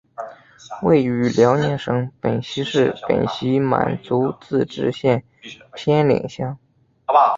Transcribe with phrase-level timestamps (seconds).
[0.81, 5.23] 位于辽宁省本溪市本溪满族自治县
[5.75, 6.57] 偏岭乡。